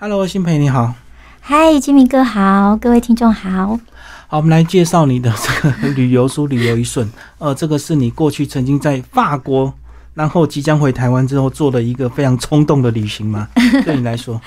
[0.00, 0.92] Hello，新培你好。
[1.40, 3.78] 嗨，金明哥好，各位听众好。
[4.26, 7.06] 好，我们来介绍你的这个旅游书《旅游一瞬》。
[7.38, 9.72] 呃，这个是你过去曾经在法国，
[10.14, 13.46] 然后即将回台湾之后做的一个非常冲动的旅行吗？
[13.86, 14.40] 对你来说，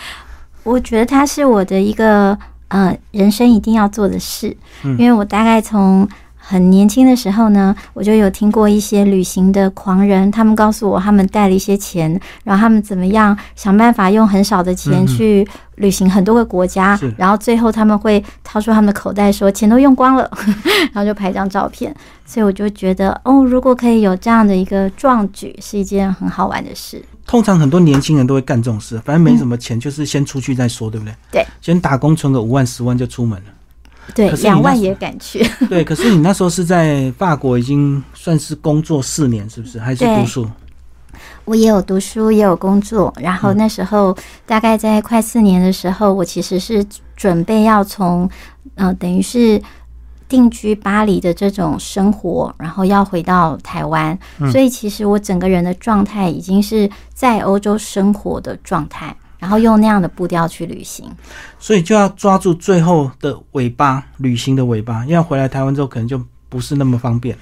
[0.63, 2.37] 我觉得它是我的一个
[2.67, 6.07] 呃人生一定要做的事，因为我大概从。
[6.49, 12.09] 很年轻的时候呢，我就有听过一些旅行的狂人，他们告诉我他们带了一些钱，
[12.45, 20.31] 然后他们怎么样想办法用很少的钱去旅行很多个国家，然后最后他们会掏出他们的口袋说钱都用光了，
[20.93, 21.93] 然后就拍张照片。
[22.25, 27.03] 所以我就觉得哦，如果可以有这样的一个壮举，是一件很好玩的事。
[27.25, 31.13] 通常很多年轻人都会干这种事，反正没什么钱，就是先出去再说，对不对？
[31.29, 33.51] 对，先打工存个五万十万就出门了。
[34.15, 35.45] 对，两万也敢去。
[35.69, 39.79] 对，可是你那时候是在法国，已经算是工作四年，是不是？
[39.79, 40.47] 还是读书？
[41.45, 43.13] 我也有读书，也有工作。
[43.19, 46.85] 然后那时候大概在快四年的时候，我其实是
[47.15, 48.29] 准备要从
[48.75, 49.61] 呃，等于是
[50.27, 54.17] 定居巴黎的这种生活，然后要回到台湾。
[54.51, 59.15] 所以其实我整个人的状态已经是在欧洲生活的状态。
[59.39, 61.09] 然后用那样的步调去旅行，
[61.59, 65.05] 所以就要抓住最后的尾巴，旅行的尾巴。
[65.05, 67.37] 要回来台湾之后，可能就不是那么方便。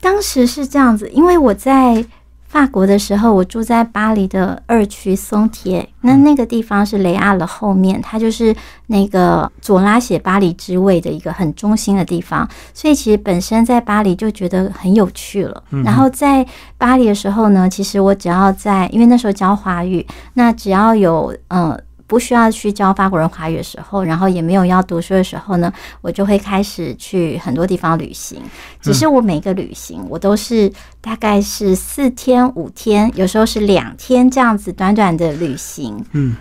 [0.00, 2.04] 当时是这样子，因为我在。
[2.48, 8.54] 法国的时候，我住在巴黎的二区松铁，那那个地方是雷阿勒后面，它就是
[8.86, 15.62] 那个左拉写巴黎之味的一个很中心的地方，所以其实本身在巴黎就觉得很有趣了。
[15.84, 16.46] 然后在
[16.78, 21.78] 巴黎的时候呢，其实我只要在，因为那时候教华语，那只要有嗯。
[22.06, 28.40] 不需要去教法国人华语的时候，然后也没有要读书的时候呢，我就会开始去很多地方旅行。
[28.80, 36.04] 只是我每个旅行，我都是大概是四天五天，有时候是两天这样子短短的旅行。
[36.12, 36.36] 嗯，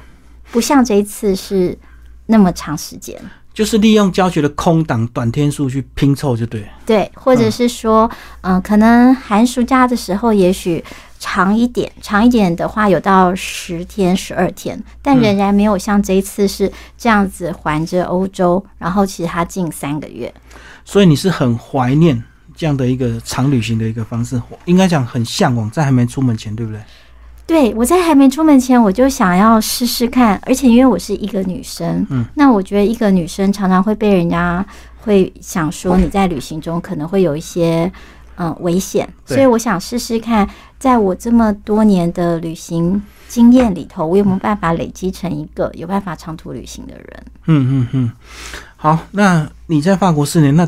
[0.51, 1.77] 不像这一次是
[2.27, 3.19] 那么长时间。
[3.55, 6.63] 就是利用教学的空档短天数去拼凑，就对。
[6.85, 8.07] 对，或者是说，
[8.41, 10.83] 嗯，可能寒暑假的时候，也许。
[11.17, 20.31] 长一点，长一点的话有到十天、十二天，但仍然没有像这一次是这样子环着欧洲，然后其实它近三个月。
[20.83, 22.21] 所以你是很怀念
[22.55, 26.79] 这样的一个长旅行的一个方式，应该讲很向往，在还没出门前，对不对？
[27.47, 34.65] 对，我在还没出门前，我就想要试试看，而且因为我是一个女生，嗯，那我觉得一个女生常常会被人家
[35.01, 37.91] 会想说你在旅行中可能会有一些。
[38.37, 40.45] 嗯，危险，所以我想试试看，
[40.77, 47.25] 在我这么多年的旅行经验里头，我有没有办法累积成一个有办法长途旅行的人？
[47.45, 48.11] 嗯嗯嗯，
[48.75, 50.67] 好，那你在法国四年，那。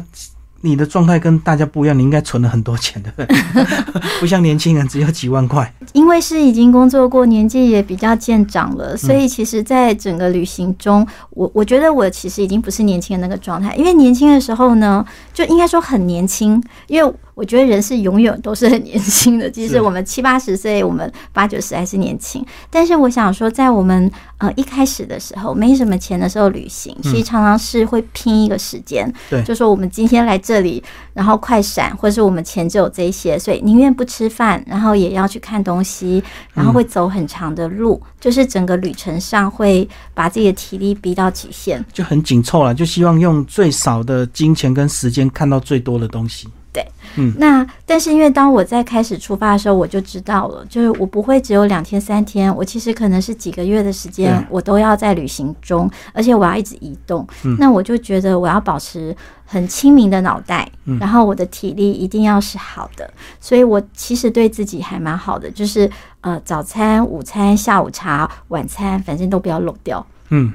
[0.61, 3.27] 你的状态跟大家不一样，你应该存了很多钱的，
[4.19, 5.71] 不像年轻人只有几万块。
[5.93, 13.75] 因为是已经工作过，年纪也比较渐长了，所以其实，在整个旅行中，我我觉得我其实已经不是年轻人那个状态。
[13.75, 22.45] 因为年轻的时候呢，就应该说很年轻，因为我觉得人是永远都是很年轻的，即使我们七八十岁，我们八九十还是年轻。
[22.69, 30.35] 但是我想说，在我们呃一开始的时候，没什么钱的时候旅行，其实常常是会拼一个时间，对，就说我们今天来。
[30.47, 30.81] 这里，
[31.13, 46.47] 然后快闪，或者是我们钱就有这些，所以宁愿不吃饭，然后也要去看东西，然后会走很长的路，就是整个旅程上会把自己的体力逼到极限，就很紧凑了，就希望用最少的金钱跟时间看到最多的东西。
[46.73, 46.85] 对，
[47.17, 57.27] 嗯，那但是因为当我在开始出发的时候，我就知道了，就是我不会只有两天三天，我其实可能是几个月的时间，我都要在旅行中，而且我要一直移动。
[57.43, 57.55] 嗯。
[57.59, 60.69] 那我就觉得我要保持很清明的脑袋，
[60.99, 65.89] 然后我的体力一定要是好的，所以我其实对自己还蛮好的，就是
[66.21, 70.05] 呃，早餐、午餐、下午茶、晚餐，反正都不要漏掉。
[70.29, 70.53] 嗯，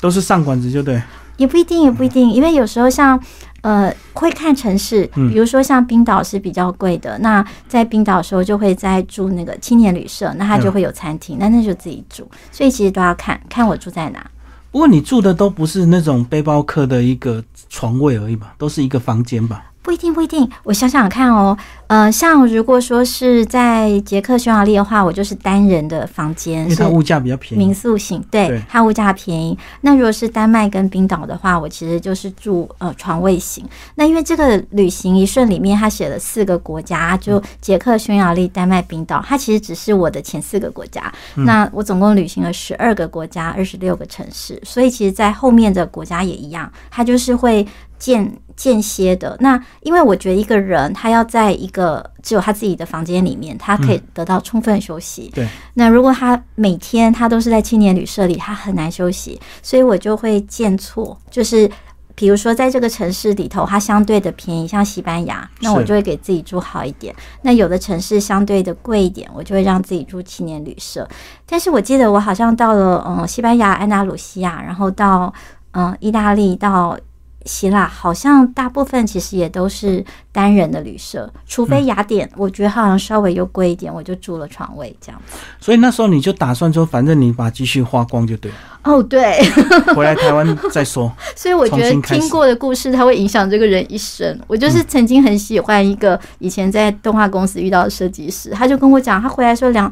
[0.00, 1.00] 都是上馆子就对。
[1.36, 3.20] 也不一定，也不一定，因为有时候像，
[3.64, 14.30] 呃，会看城市，比如说像冰岛是比较贵的，那在冰岛的时候就会在住那个青年旅社，那它就会有餐厅，那那就自己住，所以其实都要看看我住在哪。
[14.70, 19.64] 不过你住的都不是那种背包客的一个床位而已吧，都是一个房间吧。
[19.84, 20.50] 不一定，不一定。
[20.62, 21.54] 我想想看哦，
[21.88, 29.56] 呃，像如果说是在捷克匈牙利的话，我就是单人的房间，因为它物价比较便宜，民宿型，对，它物价便宜。
[29.82, 33.62] 那如果是丹麦跟冰岛的话，我其实就是住呃床位型。
[33.96, 41.12] 那因为这个旅行一顺里面，它写了四个国家，就捷克、匈牙利、丹麦、冰岛，它其实只是我的前四个国家。
[41.34, 47.66] 那我总共旅行了十二个国家，二十六个城市，所以其实，在后面的国家也一样，它就是会。
[48.04, 49.36] 间间歇的。
[49.40, 55.30] 那因为我觉得一个人他要在一个只有他自己的房间里面，他可以得到充分休息。
[55.34, 61.70] 对，那如果他每天他都是在青年旅社里，他很难休息，所以我就会见错，就是。
[62.16, 67.12] 比如说，在这个城市里头，它相对的便宜，像西班牙，那我就会给自己住好一点。
[67.42, 71.08] 那有的城市相对的贵一点，我就会让自己住青年旅社。
[71.44, 75.34] 但是我记得我好像到了嗯西班牙安达鲁西亚，然后到
[75.72, 76.96] 嗯意大利到。
[77.44, 85.36] 希腊好像大部分其实也都是单人的旅社，除非雅典，我觉得好像稍微又贵一点，我就住了床位这样子。
[85.60, 88.56] 所以那时候你就打算说，反正你把积蓄花光就对了。
[88.84, 89.40] 哦，对，
[89.96, 91.10] 回来台湾再说。
[91.34, 94.38] 所以我觉得听过的故事，它会影响这个人一生。
[94.46, 99.90] 我就是曾经很喜欢一个以前在动画公司遇到的设计师，他就跟我讲，他回来说两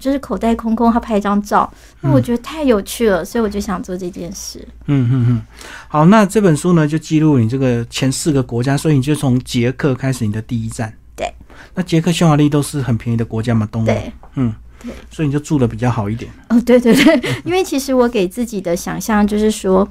[0.00, 4.58] 就是口袋空空，他拍一张照，那我觉得太有趣了，所以我就想做这件事。
[4.86, 5.42] 嗯嗯嗯，
[5.88, 6.86] 好，那这本书呢？
[6.86, 10.92] 就记录你这个前四个国家，所以你就从捷克开始你的第一站。
[11.14, 11.32] 对，
[11.74, 13.86] 那捷克、匈牙利都是很便宜的国家嘛，东欧。
[13.86, 14.52] 对，嗯，
[14.82, 16.30] 对，所以你就住的比较好一点。
[16.48, 19.88] 哦，对对对，因为其实我给自己的想象就是说。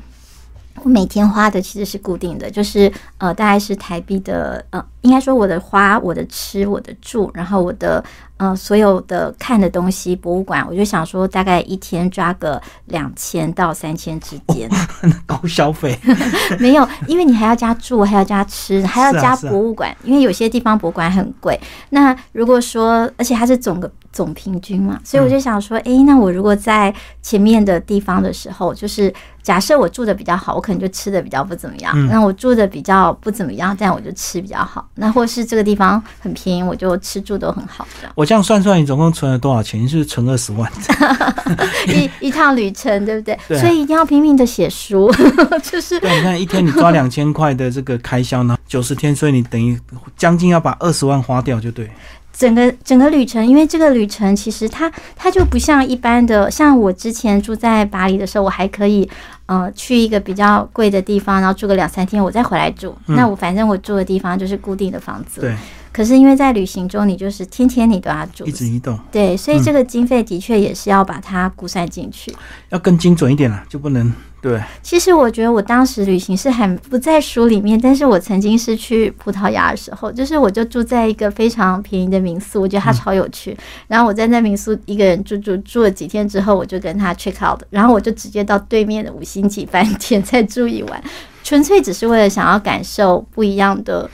[0.84, 8.04] 我每天花的其实是固定的，就是呃，大概是台币的呃，应该说我的花、我的吃、我的住，然后我的
[8.38, 14.68] 呃所有的看的东西，博物馆，我就想说大概一天抓个两千到三千之间，
[15.28, 16.00] 高消费
[16.58, 21.60] 没有，因为你还要加住，还要加吃，还要加博物馆，因为有些地方博物馆很贵。
[21.90, 29.14] 那如果说，而且它是总个总平均嘛，所以我就想说，哎，那我如果在前面的地方的时候，就是。
[29.44, 32.08] 假设我住的比较好，我可能就吃的比较不怎么样。
[32.08, 34.88] 那我住的比较不怎么样，这样我就吃比较好。
[34.94, 37.88] 那或是这个地方很便宜，我就吃住都很好。
[38.00, 39.90] 这样我这样算算，你总共存了多少钱？
[39.90, 40.72] 是存二十万？
[41.90, 43.36] 一一趟旅程，对不对？
[43.60, 45.12] 所以一定要拼命的写书，
[45.64, 46.16] 就是对。
[46.18, 49.76] 你看一天你抓两千块的这个开销呢，九十天，所以你等于
[50.16, 51.90] 将近要把二十万花掉，就对。
[52.42, 59.08] 整个整个旅程，因为这个旅程其实它它就不像一般的，像我之前住在巴黎的时候，我还可以
[59.46, 62.96] 呃去一个比较贵的地方，然后住个两三天，我再回来住。
[63.06, 65.42] 那我反正我住的地方就是固定的房子。
[65.42, 65.56] 对。
[65.94, 68.98] 可是因为在旅行中，你就是天天你都要住，一直移动。
[69.12, 72.34] 对，所以这个经费的确也是要把它估算进去，
[72.70, 74.12] 要更精准一点了，就不能。
[74.42, 83.56] 对，其实我觉得我当时旅行是很不在书里面，但是我曾经是去葡萄牙的时候，就是我就住在一个非常便宜的民宿，我觉得它超有趣。
[83.88, 91.04] 然后我在那民宿一个人住住住了几天之后，我就跟他 check out，然后我就直接到对面的五星级饭店再住一晚，
[91.44, 94.10] 纯粹只是为了想要感受不一样的，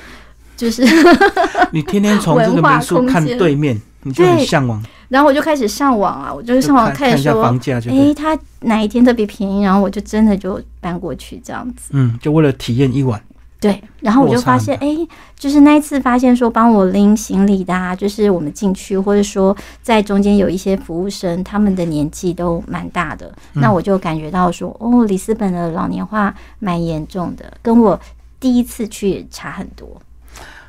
[0.57, 0.83] 就是
[1.71, 4.81] 你天天从这个民宿看对面，你就很向往。
[5.09, 7.43] 然后我就开始上网啊，我就上网看说，
[7.89, 11.91] 哎，他哪一天特别便宜，然后我就真的就搬过去这样子。
[11.91, 13.21] 嗯，就为了体验一晚。
[13.59, 14.87] 对，然后我就发现，哎，
[15.35, 27.99] 就是那一次发现说帮我拎行李的，啊，就是我们进去，或者说在中间有一些服务生，他们的年纪都蛮大的，那我就感觉到说，哦，里斯本的老年化蛮严重的，跟我
[28.39, 29.89] 第一次去差很多。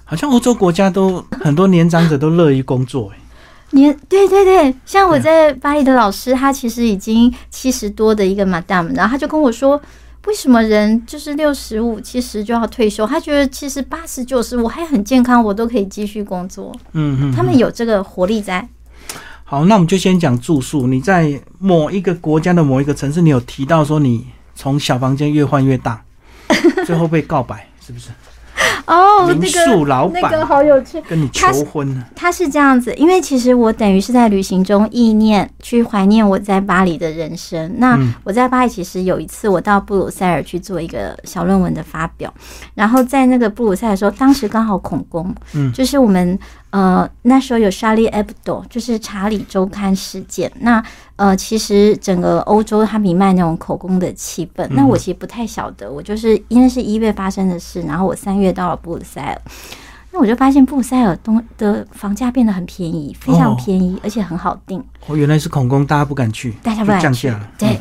[0.05, 3.19] 好像欧洲国家都很多年长者都乐于工作，哎。
[3.71, 9.81] 你对对对，像我在巴黎的老师，他其实已经七十多的一个 madam，然后他就跟我说，
[10.27, 13.07] 为什么人就是六十五、七十就要退休？
[13.07, 16.75] 他觉得其实八十九十我还很健康，我都可以继续工作。
[16.93, 18.67] 嗯嗯，他们有这个活力在。
[19.45, 20.87] 好，那我们就先讲住宿。
[20.87, 26.03] 你在某一个国家的某一个城市，你有提到说你从小房间越换越大，
[26.87, 28.09] 最后被告白，是不是？
[28.89, 37.75] 哦，民宿老板那个好有趣，跟你求婚他是这样子，因为其实我等于是在旅行中意念去怀念我在巴黎的人生。
[37.77, 42.33] 那我在巴黎其实有一次我到布鲁塞尔去做一个小论文的发表，
[42.75, 46.39] 然后在那个布鲁塞尔的时候，当时刚好恐攻，嗯，就是我们。
[46.71, 50.53] 呃，那时候有《Charlie Hebdo》，就是《查理周刊》事件。
[50.61, 50.83] 那
[51.17, 54.67] 呃，其实整个欧洲它弥漫那种口供的气氛。
[54.71, 59.41] 那我其实不太晓得，我就是因为是一月发生的事，然后我三月到了布鲁塞尔，
[60.13, 64.83] 那我就发现布鲁塞尔东的房价变得很便宜，非常便宜，而且很好定。
[65.07, 67.33] 哦，原来是恐攻，大家不敢去，大家不敢去。
[67.57, 67.81] 对，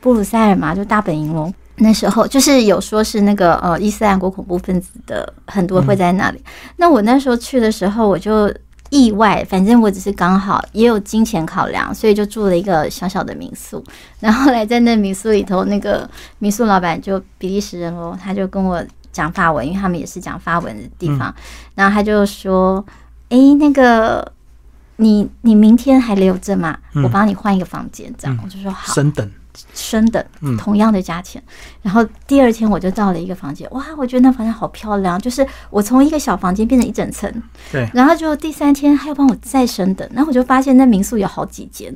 [0.00, 1.52] 布鲁塞尔嘛，就大本营喽。
[1.82, 6.42] 那时候就是有说是那个呃伊斯兰国恐怖分子的很多会在那里。
[6.76, 8.52] 那我那时候去的时候，我就
[8.90, 13.82] 意外，反正我只是刚好也有金钱考量，所以就住了一个小小的民宿。
[14.20, 16.08] 然后来在那民宿里头，那个
[16.38, 21.34] 民宿老板就比利时人哦，他就跟我讲法文，因为他们也是讲法文的地方。
[21.74, 22.84] 然后他就说
[23.30, 24.30] ：“哎，那个
[24.96, 26.78] 你你明天还留着吗？
[27.02, 28.92] 我帮你换一个房间。”这样我就说好。
[28.94, 29.28] 升等。
[29.74, 31.42] 升等嗯，同样的价钱。
[31.82, 37.30] 然后第二天我就到了一个房间，哇，我觉得那房间好漂亮，就是我从一个小房间变成一整层。
[37.70, 41.92] 对，然后就第三天他又帮我再升等，然后我就发现那民宿有好几间。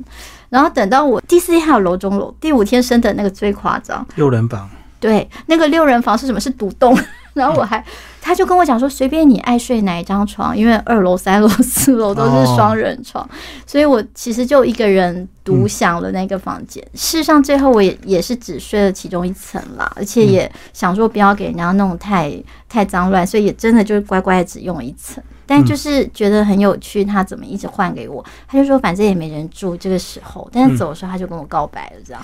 [0.49, 6.39] 然后等到我第四天还有楼中楼，第五天升等那个最夸张，六人房，对，那个六人房是什么？
[6.39, 6.97] 是独栋。
[7.37, 7.83] 然后我还，
[8.27, 13.25] 他就跟我讲说，随便你爱睡哪一张床，因为二楼、三楼、四楼都是双人床，
[13.65, 16.83] 所以我其实就一个人独享了那个房间。
[16.93, 22.29] 事实上，最后我也也是只睡了其中一层啦，而且也想说不要给人家弄太
[22.67, 25.23] 太脏乱，所以也真的就是乖乖只用一层。
[25.47, 28.23] 但就是觉得很有趣，他怎么一直换给我？
[28.47, 32.23] 他就说反正也没人住这个时候，但是走的时候他就跟我告白了，这样。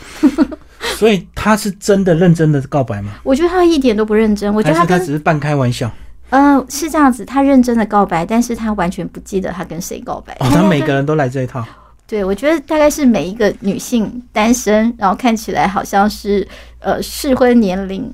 [0.98, 3.13] 所以他是真的认真的告白吗？
[3.24, 5.89] 我觉得他一点都不认真，我觉得他他只是半开玩笑？
[6.30, 10.36] 呃，是这样子，他认真的告白，但是他完全不记得他跟谁告白。
[10.39, 11.65] 哦，他每个人都来这一套。
[12.06, 16.48] 对我觉得大概是每一个女性单身，然后看起来好像是
[16.80, 18.13] 呃适婚年龄，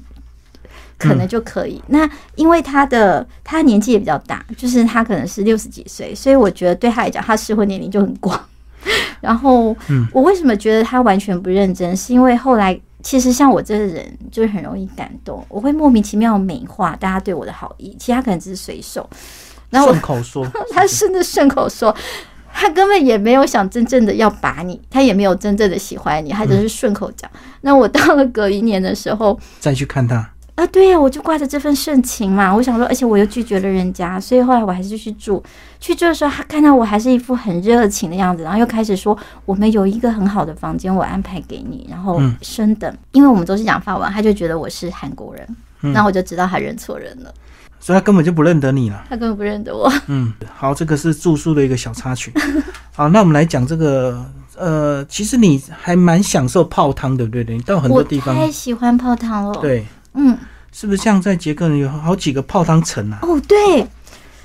[1.00, 1.82] 可能就可以。
[1.88, 8.40] 那因为他的他年纪也比较大，就是他可能是六十几岁，所以我觉得对他来讲，他适婚年龄就很广。
[9.20, 11.96] 然后，嗯我为什么觉得他完全不认真？
[11.98, 19.10] 是因为后来其实像我这个人就是很容易感动，我会莫名其妙美化大家对我的好意，其他可能只是随手。
[19.70, 21.94] 然后我顺口说， 他甚至顺口说，
[22.54, 27.30] 他根本也没有想真正的要把你，他也没有真正的喜欢你，他只是顺口讲。
[27.62, 35.42] 那我到了隔一年的时候，再去看他，啊，对呀、我就挂着这份盛情嘛，我想说，而且我又拒绝了人家，所以后来我还是去住。
[35.80, 45.48] 去住的时候，他看到我还是一副很热情的样子，然后又开始说，我们有一个很好的房间，我安排给你，然后嗯升等，因为我们都是讲法文，他就觉得我是韩国人，
[45.82, 47.34] 嗯然后我就知道他认错人了，
[47.80, 49.06] 所以他根本就不认得你了。
[49.10, 49.90] 他根本不认得我。
[50.08, 52.34] 嗯，好，这个是住宿的一个小插曲。
[52.94, 54.26] 好，那我们来讲这个，
[54.58, 57.46] 呃，其实你还蛮享受泡汤，对不对？
[57.46, 59.86] 你到很多地方，太喜欢泡汤了，，对，
[60.16, 60.38] 嗯。
[60.72, 63.20] 是不是像在捷克有好几个泡汤城啊？
[63.22, 63.88] 哦，对，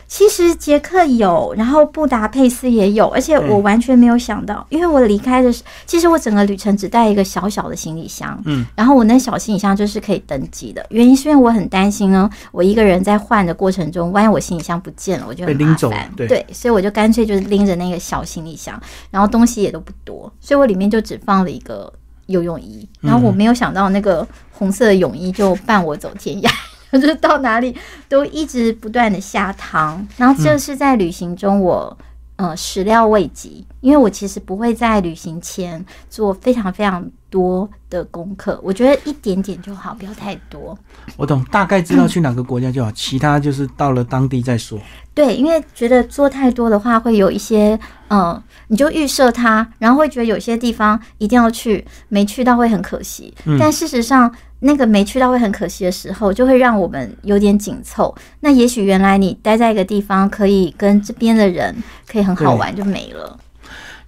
[0.06, 10.84] 其实捷克有，然后布达佩斯也有，而且我完全没有想到，因为我离开的时，其实我整个旅程只带一个小小的行李箱，嗯，然后我那小行李箱就是可以登机的。
[10.90, 16.10] 原因是因为我很担心呢，我一个人在换的过程中，万一我行李箱不见了，我就很被拎走麻烦。
[16.16, 21.92] 对所以我就干脆就是拎着那个小行李箱，然后东西也都不多，所以我里面就只放了一个
[22.26, 26.50] 游泳衣，然后我没有想到那个红色的泳衣就伴我走天涯。
[26.94, 27.76] 就是到哪里
[28.08, 31.98] 都一直不断的下汤，然后这是在旅行中我、
[32.36, 40.78] 呃始料未及，因为我其实不会在旅行前做非常非常多的功课，我觉得一点点就好，不要太多。
[41.16, 44.78] 我懂，大概知道去哪个国家就好，其他就是到了当地再说。
[45.12, 47.78] 对，因为觉得做太多的话，会有一些
[48.14, 53.34] 嗯，你就预设它，然后会觉得有些地方一定要去，没去到会很可惜。
[53.44, 58.14] 嗯但事实上，那个没去到会很可惜的时候，就会让我们有点紧凑。
[58.38, 61.74] 那也许原来你待在一个地方，可以跟这边的人
[62.06, 63.36] 可以很好玩，就没了。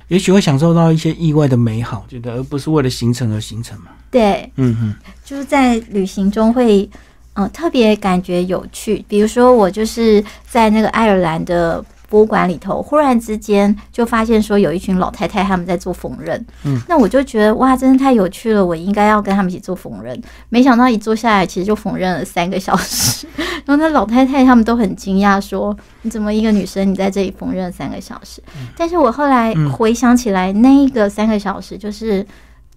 [0.08, 3.86] 也许会享受到一些意外的美好，觉得而不是为了行程而行程嘛。
[4.08, 4.94] 对，嗯嗯，
[5.24, 6.88] 就是在旅行中会，
[7.34, 9.04] 嗯、特别感觉有趣。
[9.08, 20.20] 比如说，我就是在那个爱尔兰的博物馆里头，忽然之间就发现说有一群老太太他们在做缝纫，嗯，那我就觉得哇，真的太有趣了，我应该要跟他们一起做缝纫。
[20.48, 23.26] 没想到一坐下来，其实就缝纫了三个小时。
[23.66, 28.42] 然后那老太太他们都很惊讶，说你怎么一个女生你在这里缝纫三个小时？
[28.76, 32.26] 但是我后来嗯回想起来，那一个三个小时就是。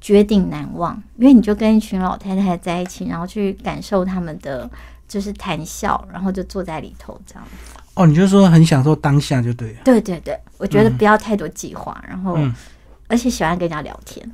[0.01, 4.69] 绝顶难忘，因为你就跟一群老太太在一起，然后去感受他们的
[5.09, 7.43] 就是谈笑，然后就坐在里头这样。
[7.99, 9.79] 哦，你就说很享受当下就对了。
[9.83, 12.55] 对对对，我觉得不要太多计划，然后、嗯，
[13.07, 14.25] 而且喜欢跟人家聊天。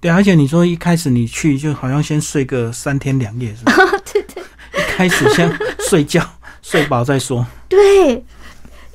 [0.00, 3.72] 对啊，而且你说一开始你去就好像先睡个三天两夜，是吧？
[4.12, 5.48] 对对一开始先
[5.88, 6.28] 睡觉，
[6.62, 7.46] 睡饱再说。
[7.68, 8.24] 对，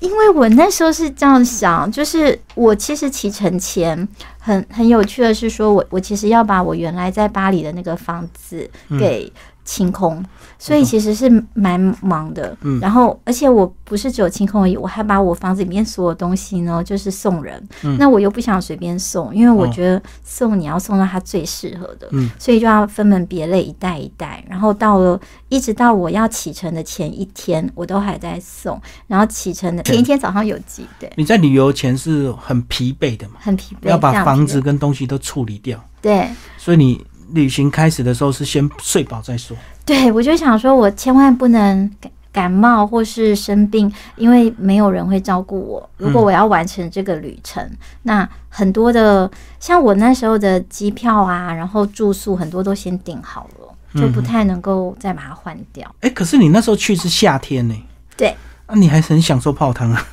[0.01, 4.05] 因为我那时候是这样想，就是我其实启程前
[4.38, 9.31] 很很有趣的是说，我我其实要把我原来在巴黎的那个房子嗯给
[9.68, 10.24] 清空，
[10.58, 12.56] 所以其实是蛮忙的。
[12.62, 12.80] 嗯。
[12.80, 17.62] 然后而且我不是只有清空而已，我还把我房子里面所有东西呢，就是送人。
[17.84, 17.98] 嗯。
[18.00, 22.08] 那我又不想随便送，因为我哦觉得送你要送到他最适合的。
[22.12, 22.30] 嗯。
[22.40, 25.20] 所以就要分门别类，一袋一袋，然后到了
[25.50, 36.30] 一直到我要启程的前一天，我都还在送，然后启程的前一天早上有寄，对，你在旅游前是很疲惫的嘛，很疲惫，要把房子跟东西都处理掉，对。
[36.58, 39.55] 所以你旅行开始的时候是先睡饱再说。
[39.86, 45.89] 对，我就想说，我千万不能感感冒或是生病，因为没有人会照顾我。
[45.98, 47.67] 如果我要完成这个旅程，
[48.03, 49.29] 那很多的
[49.60, 55.89] 像我那时候的机票啊，然后住宿很多都先订好了，就不太能够再把它换掉。
[56.01, 57.75] 哎，可是你那时候去是夏天呢？
[58.15, 58.36] 对，
[58.67, 60.07] 那你还很享受泡汤啊？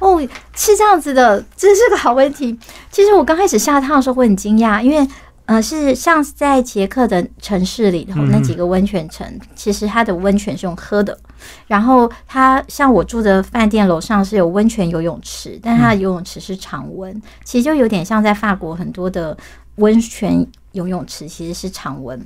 [0.00, 0.20] 哦，
[0.56, 2.58] 是这样子的，这是个好问题。
[2.90, 5.06] 其实我刚开始下趟的时候会很惊讶，因为。
[5.48, 9.26] 呃，是像在捷克的城市里头那几个温泉城，
[9.56, 11.18] 其实它的温泉是用喝的。
[11.66, 19.34] 然后它像我住的饭店楼上是有温泉游泳池，但它的游泳池是常温，其实就有点像在法国很多的
[19.76, 22.22] 温泉游泳池其实是常温。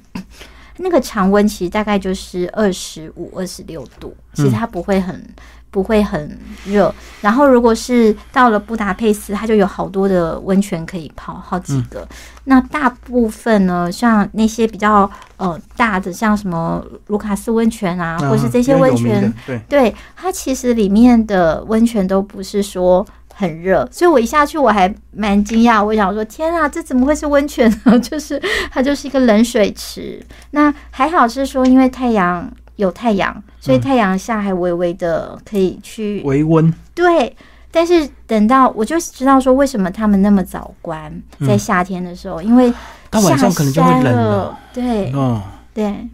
[0.79, 5.25] 那个常温其实大概就是二十五、二十六度，其实它不会很。
[5.73, 12.07] 不会很热，然后如果是到了布达佩斯，它就有好多的温泉可以泡，好几个。
[12.45, 27.99] 那大部分呢，像那些比较呃大的，像什么卢卡斯温泉啊，或是这些温泉，对，对，它其实里面的温泉都不是说很热，所以我一下去我还蛮惊讶，我想说天啊，这怎么会是温泉呢？
[28.01, 28.39] 就是
[28.71, 30.23] 它就是一个冷水池。
[30.51, 32.53] 那还好是说，因为太阳。
[32.77, 36.73] 有太阳，所以太阳下还微微的可以去微温。
[36.95, 37.37] 对，
[37.71, 41.13] 但是等到我就知道说，为什么他们那么早关，
[41.47, 42.73] 在夏天的时候，因为
[43.11, 44.59] 它晚上可能就会冷了。
[44.73, 45.43] 对，哦，
[45.75, 46.09] 对，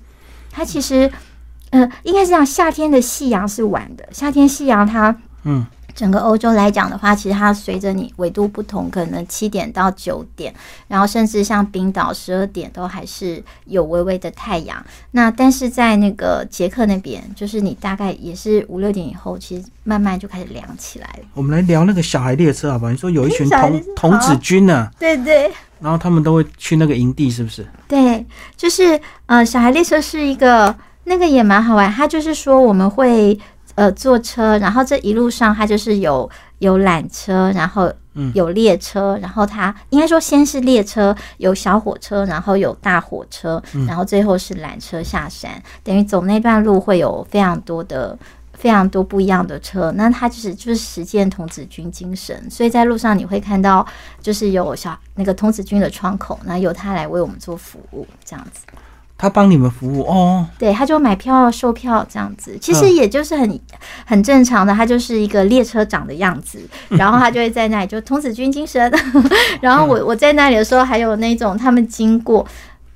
[0.50, 1.10] 它其实，
[1.70, 5.66] 呃，应该是这样夏天的夕阳是晚的，夏天夕阳它，嗯。
[5.98, 10.54] 整个欧洲来讲的话，其实它随着你纬度不同，可能七点到九点，
[10.86, 14.80] 然后甚至像冰岛十二点都还是有微微的太阳。
[15.10, 21.26] 那但是在那个捷克那边，就是你大概也是五六点以后，其实慢慢就开始凉起来了。
[21.34, 22.92] 我们来聊那个小孩列车好不好？
[22.92, 24.88] 你说有一群童童子军呢？
[25.00, 25.50] 对对。
[25.80, 27.66] 然后他们都会去那个营地，是不是？
[27.88, 28.24] 对，
[28.56, 31.92] 就是呃，小孩列车是一个那个也蛮好玩。
[31.92, 33.36] 它就是说我们会。
[33.78, 37.88] 呃，坐车，然后这一路上它就是有有缆车，然后
[38.34, 48.18] 有列车，然后它应该说先是列车，有小火车，然后有大火车，然后最后是缆车下山，等于走那段路会有非常多的
[48.52, 49.92] 非常多不一样的车。
[49.92, 53.86] 那它就是就是实践童子军精神，所以在路上你会看到
[54.20, 58.62] 就是有小那个童子军的窗口，那由他来为我们做服务，这样子。
[59.18, 63.60] 他帮你们服务哦，对，他就买票、售票这样子，其实也就是很
[64.06, 68.90] 很正常的，他就是一个列车长的样子，然后他就会在那里就童子军精神，
[69.60, 72.46] 然后我我在那里的时候，还有那种他们经过，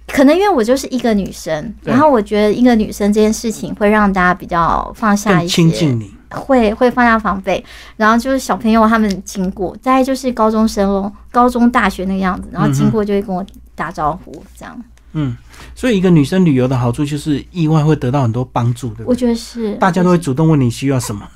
[0.07, 7.65] 可能因为我就是一个女生，然后我觉得一个女生这件事情会让大家比较放下一些，亲近你，会会放下防备，
[7.97, 14.73] 然后就是小朋友他们经过，大概就是高中生哦，高中大学那个样子，然后经过就会跟我打招呼这样。
[14.79, 14.85] 嗯，
[15.75, 19.05] 所以一个女生旅游的好处就是意外会得到很多帮助的。
[19.07, 21.29] 我觉得是，大家都会主动问你需要什么。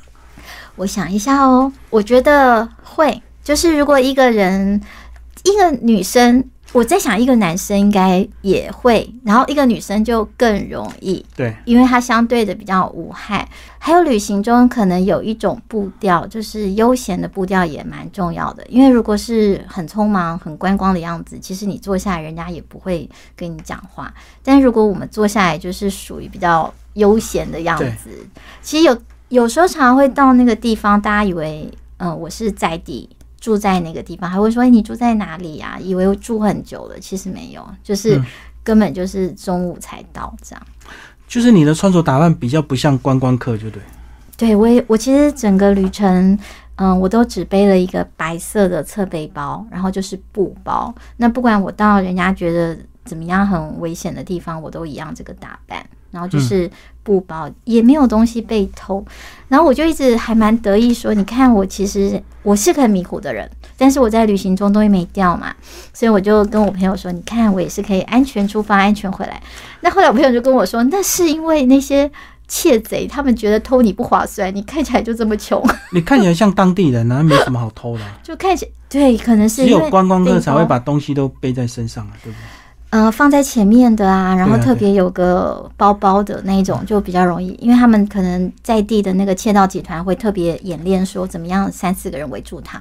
[0.77, 4.81] 我想一下哦，我觉得会，就是如果一个人，
[5.45, 6.45] 一个女生。
[6.73, 13.49] 我在想，一个男生应该也会，然后一个女生就更容易，对，因为它相对的比较无害。
[13.79, 18.67] 还有旅行中可能有一种步调，就是悠闲的步调也蛮重要的。
[18.69, 24.13] 因为如果是很匆忙、很观光的样子，其实你坐下来，人家也不会跟你讲话。
[24.43, 28.11] 但如果我们坐下来，就是属于比较悠闲的样子，
[28.61, 28.99] 其实有
[29.29, 33.09] 有时候常常会到那个地方，大家以为嗯我是在地。
[33.47, 38.21] 住在那个地方，还会说：“哎，你住在哪里呀？”以为住很久了，其实没有，就是
[38.65, 40.67] 根本就是中午才到这样。
[41.29, 43.81] 就是你的穿着打扮比较不像观光客，就对。
[44.37, 46.37] 对，我也我其实整个旅程，
[46.75, 50.93] 嗯，我都只背了一个白色的侧背包，然后就是布包。
[51.19, 55.87] 那不管我到人家觉得怎么样很危险的地方，我都一样这个打扮。
[56.11, 56.69] 然后就是
[57.07, 59.05] 布包，也没有东西被偷。
[59.47, 65.55] 然后我就一直还蛮得意说：“你看，我其实我是个很迷糊的人，但是我在旅行中东西没掉嘛。”
[65.95, 69.41] 所以我就跟我朋友说：“你看，我也是可以安全出发，安全回来。”
[69.83, 72.11] 那后来我朋友就跟我说：“那是因为那些
[72.49, 75.65] 窃贼他们觉得偷你不划算，你看起来就这么穷。
[75.93, 78.03] 你看起来像当地人，啊没什么好偷的。
[78.25, 82.43] 就看起来对，可能是只有观光客才会把东西都背在身上啊，对不对？”
[82.91, 92.81] 呃，放在前面的啊，然后特别有个包包的那种，就比较容易，因为他们可能在地的那个窃盗集团会特别演练，说怎么样三四个人围住他。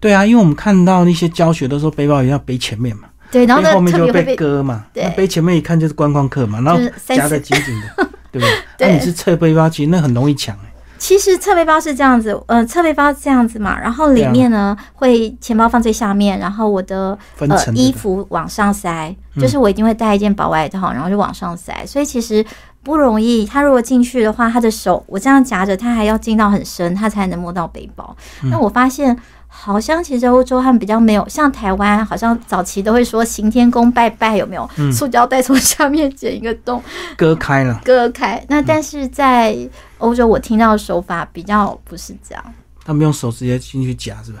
[0.00, 8.50] 对啊，因为我们看到那些教学的时候背包一定要背前面嘛，对，然后后面就会被割嘛，对，背前面一看就是观光客嘛，然后夹的紧紧的，对不对？
[8.88, 10.73] 那你是侧背包，其实那很容易抢哎。
[10.98, 22.44] 其实侧背包是这样子，呃，侧背包是这样子嘛，然后里面呢会钱包放最下面，然后我的呃衣服往上塞，就是我一定会带一件薄外套，然后就往上塞，所以其实
[22.82, 23.44] 不容易。
[23.44, 28.16] 他如果进去的话，他的手我这样夹着，他还要进到很深，他才能摸到背包。
[28.50, 29.16] 那我发现。
[29.56, 34.68] 好像其实欧洲他们比较没有像台湾，好像早期都会说行天宫拜拜有没有？
[34.92, 36.82] 塑胶袋从下面剪一个洞
[37.16, 38.44] 割开了，割开。
[38.48, 39.56] 那但是在
[39.98, 42.44] 欧洲，我听到的手法比较不是这样，
[42.84, 44.40] 他们用手直接进去夹是吧？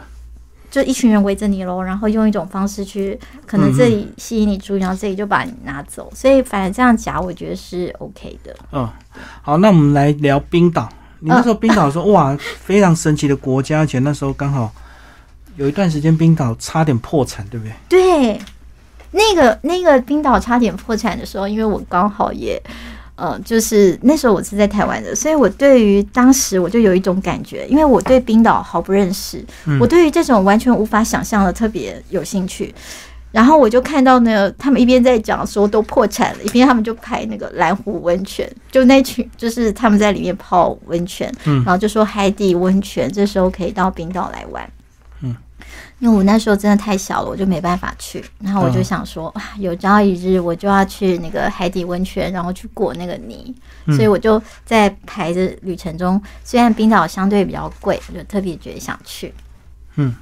[0.70, 6.10] 就一群人围着你喽，然后用一种方式去，可能这里吸引你注意，然后这里就把你拿走。
[6.12, 8.54] 所以反正这样夹，我觉得是 OK 的。
[8.72, 8.88] 嗯，
[9.40, 10.88] 好，那我们来聊冰岛。
[11.20, 14.70] 你那时候冰岛说 哇，非常神奇的国家，而且那时候刚好
[15.56, 17.74] 有一段时间冰岛差点破产，对不对？
[17.88, 18.40] 对，
[19.12, 22.60] 那个那个冰岛差点破产的时候，因为我刚好也，
[23.14, 29.44] 呃，就是那时候我是在台湾的，所以我对于当时我就有一种感觉，因为我对冰岛毫不认识，
[29.80, 32.74] 我对于这种完全无法想象的特别有兴趣。
[33.30, 44.68] 然后我就看到呢他们一边在讲说都破产了，一边他们就拍那个蓝湖温泉，就那群就是他们在里面泡温泉，然后就说海底温泉，这时候可以到冰岛来玩。
[46.04, 48.22] 嗯，因为我那时候真的太小了，我就没办法去。
[48.38, 53.54] 然后我就想说，哇，有朝一日我就要去那个海底温泉，然后去裹那个泥。
[53.86, 59.32] 所以我就在排的旅程中，虽然冰岛相对比较贵，我就特别觉得想去。
[59.96, 60.14] 嗯，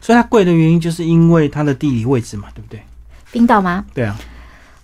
[0.00, 2.82] 所以它贵的原因就是因为它的地理位置嘛，对不对？
[3.30, 3.84] 冰岛吗？
[3.94, 4.16] 对啊，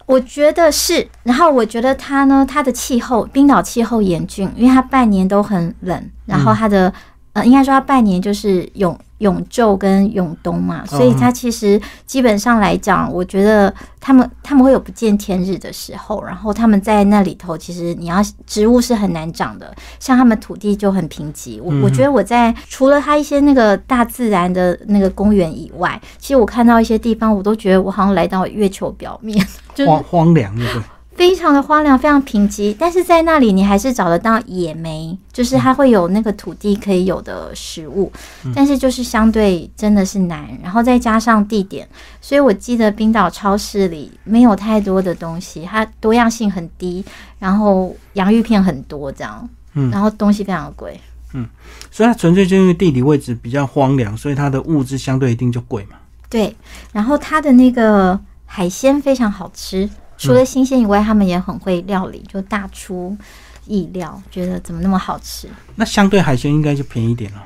[0.07, 1.07] 我觉得是。
[1.23, 6.11] 然后我觉得它呢，它的气候，冰岛气候严峻，因为它半年都很冷。
[6.27, 6.93] 然后它的，
[7.35, 16.23] 呃，应该说它半年就是永永昼跟永冬嘛，所以它其实基本上来讲，我觉得他们他们会有不见天日的时候。
[16.25, 21.61] 然后他们在那里头，其实你要植物是很难长的，像他们土地就很贫瘠。
[21.63, 29.45] 我我觉得我在除了它一些那个大自然的那个公园以外，其实我看到一些地方，我都觉得我好像来到月球表面，
[29.75, 30.83] 就是荒荒凉，对不对？
[31.17, 38.13] 非常的荒凉，非常贫瘠，但是在那里你还是找得到野莓，就是它会有那个土地可以有的食物，
[38.55, 41.89] 但是就是相对真的是难，然后再加上地点，
[42.21, 47.05] 所以我记得冰岛超市里没有太多的东西，它多样性很低，
[47.39, 49.91] 然后洋芋片很多这样，嗯。
[49.91, 51.01] 然后东西非常贵，
[51.33, 51.49] 嗯，
[51.91, 55.97] 所以它纯粹就因为地理位置比较荒凉，所以它的物质相对一定就贵嘛。
[56.29, 56.57] 对，
[56.93, 63.17] 然后它的那个海鲜非常好吃，除了新鲜以外，他们也很会料理，就大出
[63.67, 65.49] 意料，觉得怎么那么好吃。
[65.77, 67.43] 那相对海鲜应该就便宜一点了，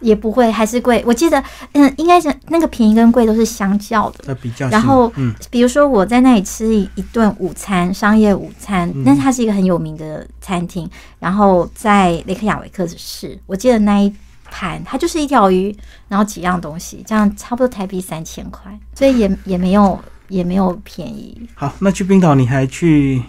[0.00, 1.02] 也不会，还是贵。
[1.06, 1.42] 我记得，
[1.72, 4.24] 嗯，应该是那个便宜跟贵都是相较的。
[4.26, 10.88] 那比较然后嗯比如说我在那里吃一一顿午餐，商业午餐，嗯但是它是一个很有名的餐厅，
[11.18, 14.12] 然后在雷克雅维克市，我记得那一
[14.50, 15.74] 盘它就是一条鱼，
[16.08, 21.48] 然后几样东西，这样差不多台币三千块，所以也也没有也没有便宜。
[21.54, 21.72] 好。
[21.80, 23.22] 那去冰岛你还去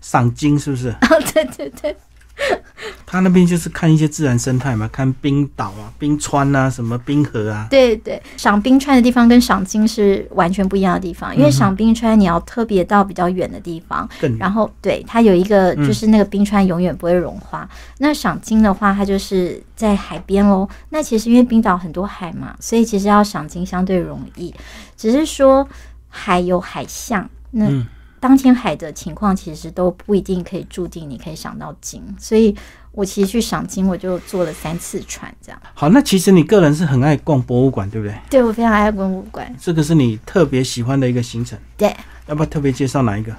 [0.00, 0.88] 赏鲸是不是？
[1.10, 1.96] 哦，对对对，
[3.06, 7.66] 他那边就是看一些自然生态嘛，看冰岛啊、冰川啊、什么冰河啊。
[7.70, 17.68] 对对，赏冰川的地方跟赏金是完全不一样的地方，因为赏冰川你要特别到比较远的地方，然后对它有一个就是那个冰川永远不会融化。
[17.98, 20.68] 那赏金的话，它就是在海边喽。
[20.88, 24.52] 那其实因为冰岛很多海嘛，所以其实要赏金相对容易，
[24.96, 25.68] 只是说
[26.12, 27.84] 海有海象，那嗯
[28.20, 32.54] 当天海的情况其实都不一定可以注定你可以赏到鲸，所以
[32.92, 35.60] 我其实去赏鲸我就坐了三次船这样。
[35.74, 38.16] 好，那其实你个人是很爱逛博物馆，对不对？
[38.30, 41.92] 对我非常爱博物馆，这个是你特别喜欢的一个行程，对。
[42.28, 43.34] 要不要特别介绍哪一个？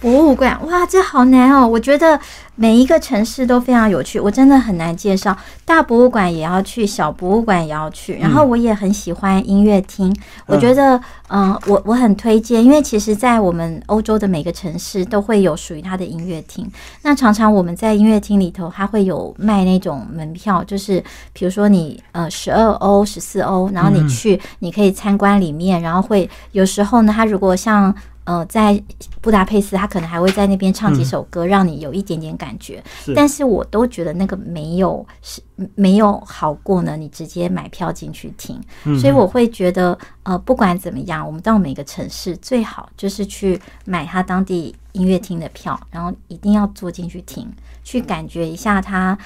[0.00, 1.66] 博物馆，哇，这好难哦！
[1.66, 2.18] 我觉得
[2.54, 5.36] 每一个城市都非常有趣，我真的很难介绍。
[5.64, 8.16] 大博物馆也要去，小博物馆也要去。
[8.18, 10.14] 然后我也很喜欢音乐厅，
[10.46, 16.70] 我觉得，嗯、我我很推荐，因为其实，在我们欧洲的每个城市都会有属于它的音乐厅。
[17.02, 27.92] 那常常我们在音乐厅里头，它会有卖那种门票，就是比如说你呃十二欧、十四欧，然后你去，你可以参观里面，然后会有时候呢，它如果像
[28.28, 28.78] 呃，在
[29.22, 32.84] 布达佩斯，他可能还会在那边唱几首歌，让你有一点点感觉。
[33.02, 35.40] 是但是我都觉得那个没有是
[35.74, 38.60] 没有好过呢，你直接买票进去听。
[38.84, 47.50] 嗯所以我会觉得，呃，不管怎么样，我们到每个城市最好就是去买他当地音乐厅的票，然后一定要坐进去听，
[47.82, 49.16] 去感觉一下他。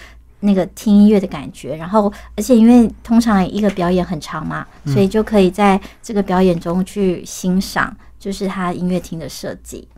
[0.44, 9.88] 那个听音乐的感觉，然后而且因为通常一个表演很长嘛，所以就可以在这个表演中去欣赏，就是他音乐厅的设计。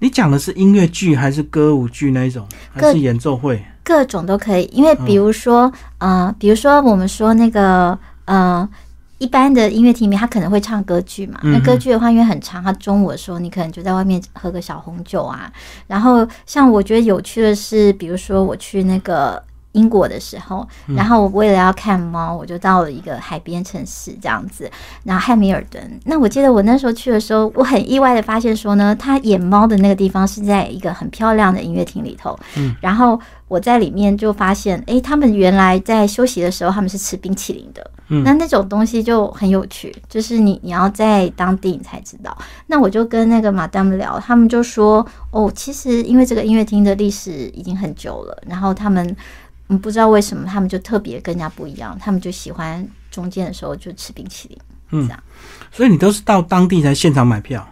[0.00, 3.64] 你讲的是音乐剧还是歌舞剧那一种，还是演奏会？
[3.82, 8.68] 各种都可以，因为比如说，呃，比如说我们说那个，呃，
[9.16, 11.40] 一般的音乐厅里面，他可能会唱歌剧嘛。
[11.42, 15.50] 那歌剧的话，因为很长，他中午的时候，你可能就在外面喝个小红酒啊。
[15.86, 19.42] 然后，像我觉得有趣的是，比如说我去那个。
[19.72, 24.70] 英国的时候，然后我为了要看猫，我就到了一个海边城市这样子，
[25.04, 26.00] 然后汉密尔顿。
[26.04, 32.38] 那我记得我那时候去的时候，我很意外的发现说呢，他演猫的那个地方是在一个很漂亮的音乐厅里头。
[32.56, 37.90] 嗯，然后我在里面就发现，哎，他们原来在休息的时候，他们是吃冰淇淋的。
[38.08, 42.36] 嗯，那那种东西就很有趣，就是你你要在当地你才知道。
[42.66, 49.16] 那我就跟那个马丹姆聊，他们就说，哦，其实因为这个音乐厅的历史已经很久了，然后他们。
[49.70, 54.58] 嗯，不知道为什么他们就特别跟人家不一样，他们就喜欢中间的时候就吃冰淇淋，
[54.90, 55.22] 嗯，这样。
[55.72, 57.66] 所以你都是到当地才现场买票？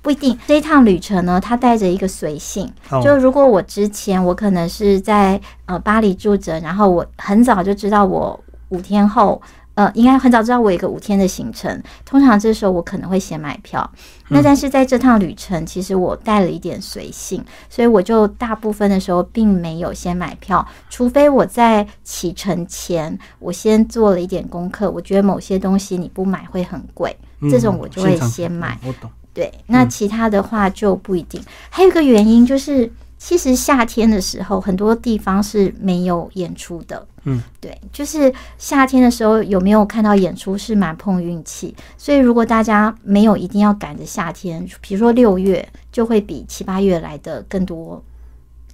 [0.00, 0.38] 不一定。
[0.46, 9.42] 这一趟旅程呢，它带着一个随性，就如果我之前我可能是在呃巴黎住着，然后我很早就知道我五天后。
[9.78, 13.88] 呃，应该很早知道我有一个五天的行程，通常这时候我可能会先买票。
[14.26, 27.16] 那但是在这趟旅程，其实我带了一点随性，所以我就大部分的时候并没有先买票，除非我在启程前我先做了一点功课，我觉得某些东西你不买会很贵，
[27.48, 28.76] 这种我就会先买。
[28.84, 29.08] 我懂。
[29.32, 31.40] 对，那其他的话就不一定。
[31.70, 32.90] 还有一个原因就是。
[33.18, 37.06] 其实夏天的时候，很多地方是没有演出的。
[37.24, 41.74] 嗯，对，就是夏天的时候有没有看到演出是蛮碰运气。
[41.96, 48.02] 所以如果大家没有一定要赶着夏天，比如说六月，就会比七八月来的更多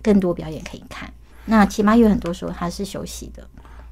[0.03, 1.11] 更多表演可以看。
[1.47, 3.43] 那七八月很多时候它是休息的。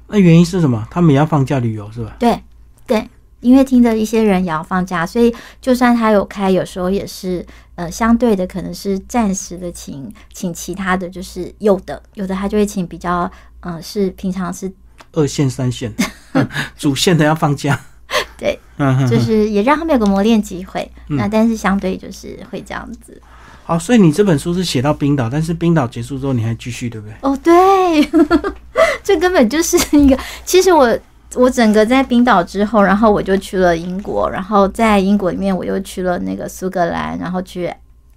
[0.07, 0.87] 那原因是什么？
[0.91, 2.15] 他们也要放假旅游是吧？
[2.19, 2.39] 对，
[2.85, 3.09] 对。
[3.43, 13.29] 音乐厅的一些人也要放假，所以就算他有开，有时候也是呃相对的，可能是暂时的请请其他的，就是有的有的他就会请比较
[13.59, 14.71] 嗯是平常是
[15.11, 15.93] 二线三线
[16.75, 17.79] 主线的要放假，
[18.37, 18.57] 对，
[19.07, 20.89] 就是也让他们有个磨练机会。
[21.09, 23.21] 那但是相对就是会这样子。
[23.65, 27.15] 好，所以你这本书是写到冰岛，但是冰岛结束之后你还继续对不对？
[27.21, 28.09] 哦，对，
[29.03, 30.97] 这根本就是一个，其实我。
[31.35, 37.73] 我整个在冰岛之后，然后我就去了英国，然后在英国里面我又去了那个苏格兰，然后去，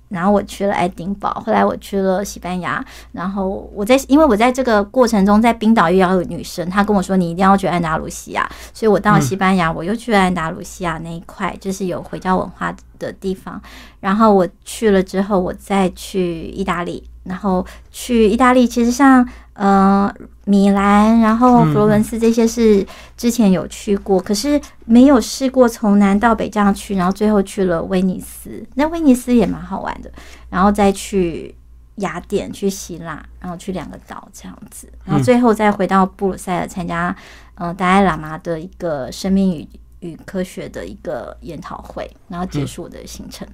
[0.09, 13.61] 然后我去了爱丁堡，后来我去了西班牙，然后我在，因为我在这个过程中在冰岛遇到有女生，她跟我说你一定要去安达卢西亚，所以我到了西班牙，我又去了安达卢西亚那一块，就是有回教文化的地方，
[14.01, 17.03] 然后我去了之后，我再去意大利。
[17.27, 20.13] 然后去意大利，其实像呃
[20.45, 22.87] 米兰，然后佛罗伦斯这些是
[23.17, 30.11] 之前有去过，可是没有试过从南到北这样去，然后最后去了威尼斯，那威尼斯也蛮好玩的，
[30.51, 31.55] 然后再去
[31.97, 37.15] 雅典，去希腊，然后去两个岛这样子，然后最后再回到布鲁塞尔参加
[37.55, 39.69] 呃达赖喇嘛的一个生命与
[40.01, 43.49] 与科学的一个研讨会，然后结束我的行程。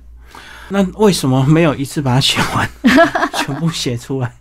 [0.69, 2.69] 那为什么没有一次把它写完，
[3.35, 4.33] 全部写出来？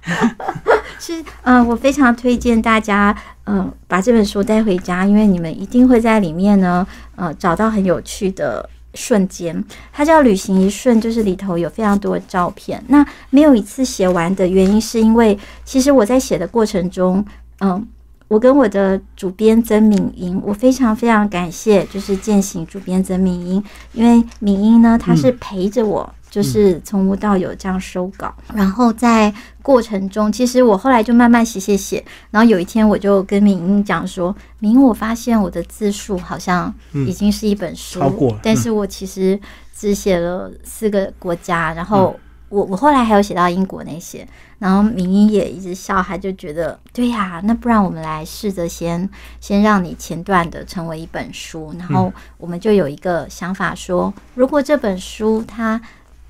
[1.00, 9.64] 是，呃，我非常推荐大家，嗯，把这本书带回家，因为你们一定会在里面呢，呃，找到很有趣的瞬间。
[9.92, 12.84] 它叫《旅行一瞬》，就是里头有非常多的照片。
[12.88, 17.26] 那没有一次写完的原因，是因为其实我在写的过程中，
[17.62, 17.88] 嗯。
[18.32, 38.00] 我跟我的主编曾敏英，我非常非常感谢，就是践行主编曾敏英，因为敏英呢，她是陪着我，就是从无到有这样收稿，然后在过程中，其实我后来就慢慢写写写，然后有一天我就跟敏英讲说，敏英，我发现我的字数好像已经是一本书，
[38.42, 39.38] 但是我其实
[39.78, 42.18] 只写了四个国家，然后。
[42.52, 44.28] 我我后来还有写到英国那些，
[44.60, 49.10] 然后明英也一直笑，他就觉得对呀，那不然我们来试着先
[49.40, 55.82] 先让你前段的成为一本书，然后我们就有一个想法说，如果这本书它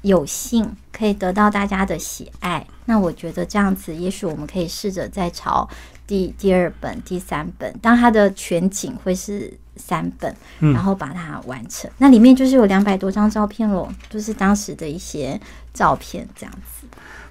[0.03, 5.67] 有幸可以得到大家的喜爱，那我觉得这样子，也许我们可以试着再朝
[6.12, 9.58] 第第二本、第三本，当它的全景会是。
[9.78, 11.89] 三本，然后把它完成。
[11.97, 15.39] 那里面就是有两百多张照片咯，就是当时的一些
[15.74, 16.86] 照片这样子。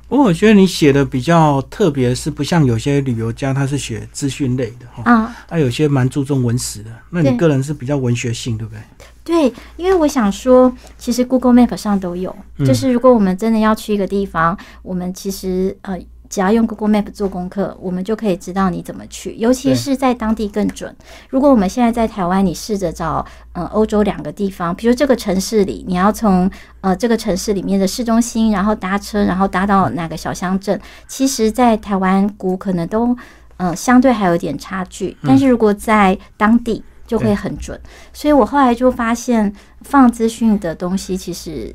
[0.08, 6.90] 不过我觉得你写的比较特别，是不像有些旅游家他是写资讯类的哈，啊，他有些蛮注重文史的。
[7.10, 8.80] 那你个人是比较文学性，对不对？
[9.22, 12.34] 对，因为我想说，其实 Google Map 上都有，
[12.66, 15.96] 就是如果我们真的要去一个地方，我们其实呃。
[16.30, 20.94] 只要用 Google Map 做功课，我们就可以知道你怎么去，尤其是在当地更准。
[21.28, 26.48] 如果我们现在在台湾，你试着找嗯欧洲两个地方，比如这个城市里，你要从
[26.82, 33.16] 呃这个城市里面的市中心，然后搭车，然后搭到哪个小乡镇，其实，在台湾估可能都
[33.56, 37.78] 呃相对还有点差距，但是如果在当地就会很准。
[38.12, 41.74] 所以我后来就发现，放资讯的东西其实。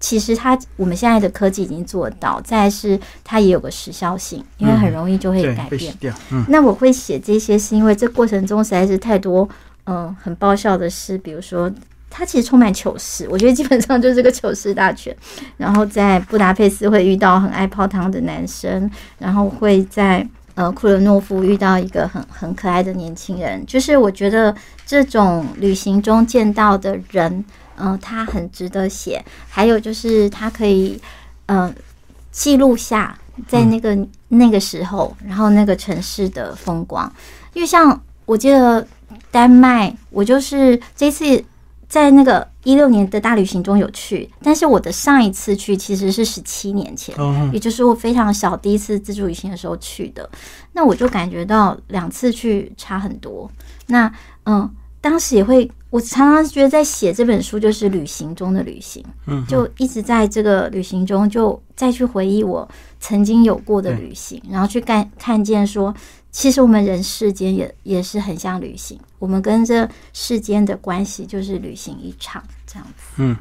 [0.00, 5.94] 其实它我们现在的科技已经做到，再是它也有个时效性，因为很容易就会改变。
[6.32, 9.46] 嗯，那我会写这些，是因为这过程中实在是太多
[9.84, 11.70] 嗯很爆笑的事，比如说
[12.08, 15.14] 它其实充满糗事，我觉得基本上就是个糗事大全。
[15.58, 27.44] 然后在布达佩斯会遇到很爱泡汤的男生， 然后会在呃库伦诺夫遇到一个很很可爱的年轻人，就是我觉得这种旅行中见到的人。
[27.80, 29.24] 嗯，它很值得写。
[29.48, 31.00] 还有就是，它可以
[31.46, 31.72] 呃
[32.30, 33.96] 记录下在那个
[34.28, 37.10] 那个时候，然后那个城市的风光。
[37.54, 38.86] 因为像我记得
[39.30, 41.44] 丹麦，我就是这次
[41.88, 47.14] 在那个一六年的大旅行中有去，但是我的上一次去其实是十七年前，
[47.52, 50.28] 也就是我非常小第一次自助旅行的时候去的。
[50.72, 53.50] 那我就感觉到两次去差很多。
[53.86, 54.12] 那
[54.44, 55.70] 嗯，当时也会。
[55.90, 62.68] 我常常觉得在写这本书就是旅行中的旅行，嗯，就一直在这个旅行中，就再去回忆我
[63.00, 65.92] 曾经有过的旅行，然后去看看见说，
[66.30, 73.02] 其实我们人世间也也是很像旅行，我们跟这世间的关系就是旅行一场这样子。
[73.16, 73.36] 嗯，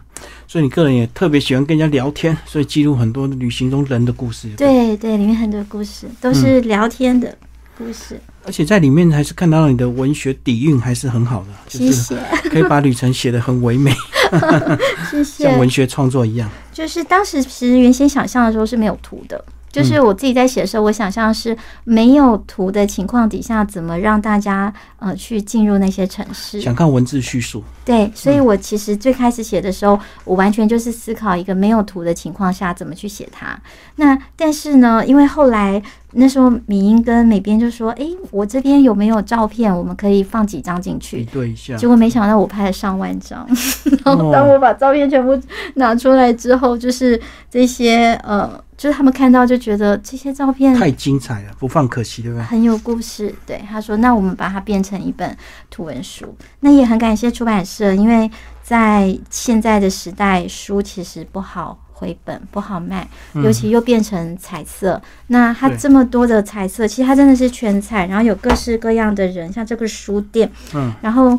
[0.48, 4.50] 所以你个人也特别喜欢跟人家聊天，所以记录很多旅行中人的故事。
[4.58, 7.38] 对对，里面很多故事都是聊天的
[7.78, 8.20] 故事。
[8.50, 12.18] 而且在里面还是看到你的文学底蕴还是很好的，谢谢，
[12.50, 13.94] 可以把旅程写得很唯美，
[15.12, 16.50] 谢谢，像文学创作一样。
[16.74, 19.46] 就是当时其实原先想象的时候是没有图的。
[19.72, 26.60] 就是我自己在写的时候，我想象是没有图的情况底下，怎么让大家呃去进入那些城市？
[26.60, 27.64] 想看文字叙述。
[27.86, 33.56] 对，所以我其实最开始写的时候，我完全就是思考一个没有图的情况下怎么去写它。
[33.98, 35.80] 那但是呢，因为后来
[36.14, 39.76] 那时候米英跟美编就说：“哎，我这边有没有照片？
[39.76, 43.48] 我们可以放几张进去对一下。”结果没想到我拍了上万张，
[44.06, 45.40] 然后当我把照片全部
[45.76, 47.20] 拿出来之后，就是
[47.50, 48.62] 这些呃。
[48.80, 52.44] 就是他们看到就觉得这些照片太精彩了，不放可惜，对不对？
[52.46, 53.36] 很有故事。
[53.46, 55.36] 对，他说：“那我们把它变成一本
[55.70, 58.32] 图文书。”那也很感谢出版社，因为
[58.64, 65.02] 在现在的时代，书其实不好回本，不好卖，尤其又变成彩色。
[65.28, 71.38] 那它这么多的彩色，其实它真的是全彩，然后有各式各样的人，像这个书店，嗯，然后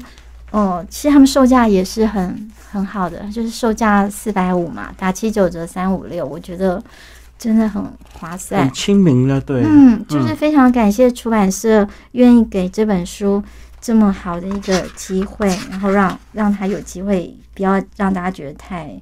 [0.50, 6.82] 哦，其实他们售价也是很很好的，就是售价四百五嘛，打七九折三五六，我觉得。
[7.40, 13.42] 真的很划算，很亲民了，对，嗯，就是非常感谢出版社愿意给这本书
[13.80, 18.94] 这么好的一个机会，然后让让他有机会，不要让大家觉得太，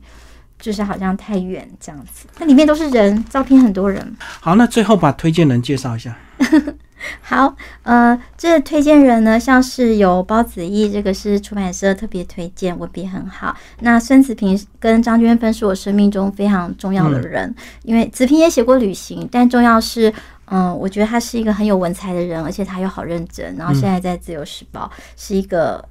[0.58, 2.26] 就是好像太远这样子。
[2.38, 4.16] 那里面都是人，照片很多人。
[4.40, 6.16] 好，那最后把推荐人介绍一下。
[7.22, 13.56] 好，呃，这推荐人呢，像是有包子义，这个是出版社特别推荐，文笔很好。
[13.80, 20.12] 那孙子平跟张娟芬是我生命中非常重要的人，因为子平也写过旅行，但重要是，
[20.46, 23.54] 嗯，我觉得他是一个很有文采的人，而且他又好认真。
[23.54, 25.84] 然后现在在自由时报是一个。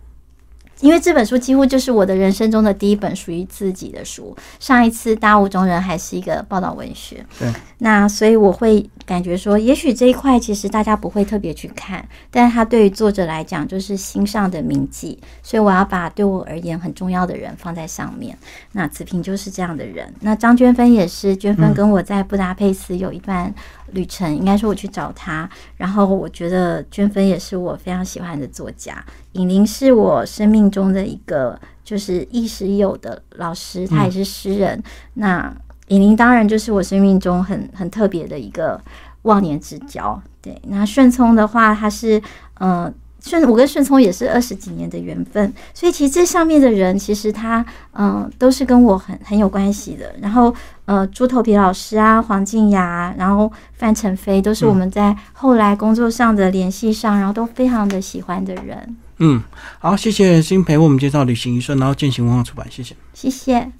[0.82, 4.36] 因为这本书几乎就是我的人生中的第一本属于自己的书。
[4.60, 7.52] 上一次《大雾中人》还是一个报道文学，对。
[7.80, 15.20] 那所以我会感觉说，也许这一块其实大家不会特别去看，但是它对于作者来讲就是心上的铭记。
[15.44, 18.38] 所以我要把对我而言很重要的人放在上面。
[18.72, 20.12] 那子平就是这样的人。
[20.22, 23.54] 那张娟芬也是，娟芬跟我在布达佩斯有一段。
[23.94, 34.82] 旅程应该说我去找他，然后我觉得娟芬也是我非常喜欢的作家，尹玲是我生命中的一个就是亦时有的老师，他也是诗人。
[35.16, 35.54] 那
[35.88, 38.80] 尹玲当然就是我生命中很很特别的一个
[39.24, 40.22] 忘年之交。
[40.42, 42.22] 对，那顺聪的话，他是
[42.60, 42.94] 嗯。
[43.20, 50.16] 顺，我跟顺聪也是二十几年的缘分，所以其实这上面的人，其实他嗯都是跟我很很有关系的。
[50.22, 50.54] 然后
[50.86, 58.96] 呃，猪头皮老师啊，黄静雅，然后范丞飞，都是我们在后来工作上的联系上，然后都非常的喜欢的人。
[59.20, 59.42] 嗯，
[59.80, 63.72] 好，谢谢新培为我们介绍旅行一瞬，然后践行文化出版，谢谢，谢谢。